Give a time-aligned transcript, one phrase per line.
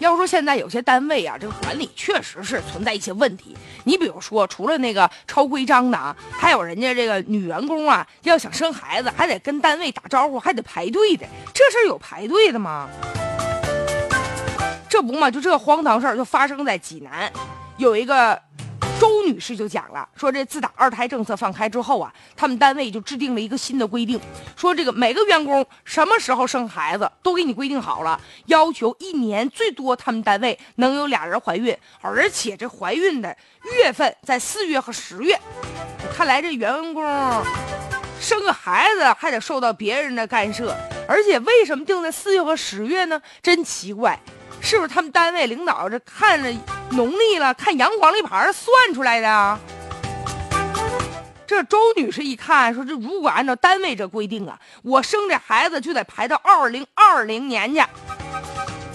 [0.00, 3.56] 要说现在有些单位啊，这个管理确实是存在一些问题。
[3.84, 11.26] 你比如说，除了那个超规章的啊，还有人家这个女员工啊，要想生孩子，还得跟单位打招呼，还得排队的。
[11.54, 12.88] 这事儿有排队的吗？
[14.88, 17.30] 这不嘛，就这荒唐事儿就发生在济南，
[17.76, 18.40] 有一个。
[19.00, 24.20] 周女士就讲了，说这自打二胎政策放开之后啊，他们单位就制定了一个新的规定，
[24.54, 33.34] 说这个每个员工什么时候生孩子都给你规定好了，要求一年最多他们单位能有俩人怀孕，而且这怀孕的
[33.78, 35.40] 月份在四月和十月。
[36.14, 37.02] 看来这员工
[38.20, 40.76] 生个孩子还得受到别人的干涉，
[41.08, 43.22] 而且为什么定在四月和十月呢？
[43.40, 44.20] 真奇怪。
[44.70, 46.48] 是不是他们单位领导这看着
[46.92, 49.58] 农历了，看阳黄历牌算出来的？
[51.44, 57.82] 这周女士一看说：“这如果按照单位这规定啊，我生这孩子就得排到二零二零年去。”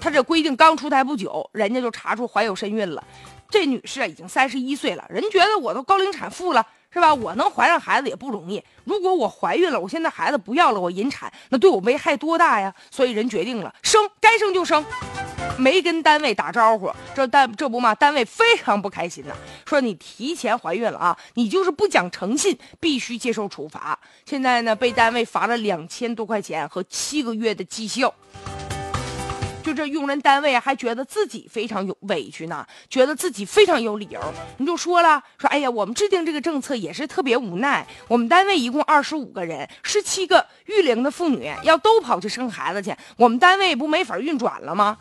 [0.00, 3.04] 她这规定刚出台不久，人家就查出怀有身孕了。
[3.50, 7.12] 这女士啊已经三十一岁了，人觉得我都高龄产妇了，是吧？
[7.12, 8.64] 我能怀上孩子也不容易。
[8.84, 12.74] 如果我怀孕了，我现在孩子不要了，我引产，那对我危害多大呀？
[12.90, 14.82] 所以人决定了，生该生就生。
[15.58, 19.34] 没跟单位打招呼，这单这不嘛，单位非常不开心呐，
[19.66, 23.98] 说你提前怀孕了啊，你就是不讲诚信，必须接受处罚。
[24.24, 28.14] 现在呢，被单位罚了两千多块钱和七个月的绩效。
[29.60, 34.18] 就这用人单位还觉得自己非常有委屈呢，觉得自己非常有理由。
[34.56, 37.86] 你就说了，说哎呀，我们制定这个政策也是特别无奈。
[38.06, 44.96] 我们单位一共二十五个人，十七个育龄的妇女要都跑去生孩子去，我们单位不没法运转了吗？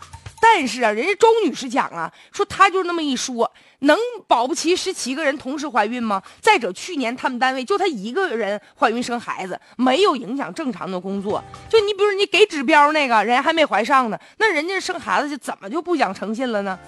[0.49, 6.23] 但是啊，人家周女士讲啊，说她就那么一说，能保不齐十七个人同时怀孕吗？
[6.41, 11.43] 再者，去年他们单位就她一个人怀孕生孩子，没有影响正常的工作。
[11.69, 16.79] 就你比如你给指标那个人还没怀上呢，那人家生孩子就怎么就不讲诚信了呢？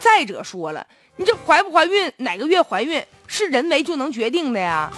[0.00, 0.84] 再者说了，
[1.16, 4.92] 你这怀不怀孕，哪个月怀孕是人为就能决定的呀？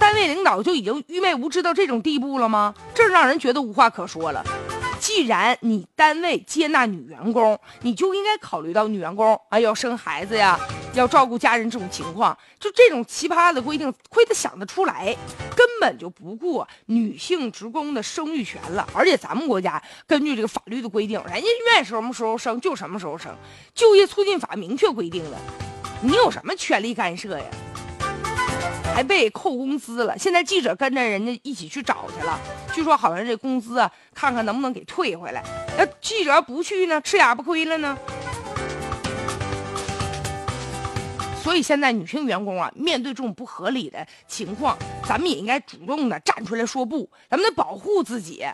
[0.00, 2.74] 单位领导就已经愚昧无知到这种地步了吗？
[2.92, 4.44] 这让人觉得无话可说了。
[5.06, 10.58] 既然你单位接纳女员工，你就应该考虑到女员工啊要生孩子呀，
[10.94, 12.36] 要照顾家人这种情况。
[12.58, 15.16] 就这种奇葩的规定，亏他想得出来，
[15.54, 18.84] 根本就不顾女性职工的生育权了。
[18.92, 23.32] 而且咱们国家根据这个法律的规定，人家愿意什么时候生就什么时候生，
[23.76, 25.38] 就业促进法明确规定了，
[26.02, 27.44] 你有什么权利干涉呀？
[28.96, 32.40] 还被扣工资了，现在记者跟着人家一起去找去了，
[32.72, 35.44] 据说好像这工资啊，看看能不能给退回来。
[35.76, 37.98] 那记者不去呢，吃哑巴亏了呢。
[41.42, 44.74] 所以现在女性员工啊，面对这种不合理的情况，
[45.06, 48.46] 咱们也应该主动的站出来说不，咱们得保护自己。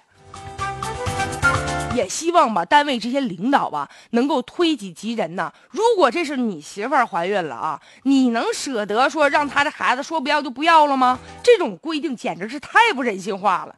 [1.95, 5.53] 也希望吧，单位这些领导吧，能够推己及人呐。
[5.71, 11.19] 如果这是你媳妇儿怀孕了啊，你能舍得说让她的孩子说不要就不要了吗？
[11.43, 13.75] 这种规定简直是太不人性化了。